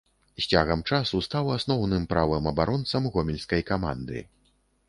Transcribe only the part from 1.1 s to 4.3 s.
стаў асноўным правым абаронцам гомельскай каманды.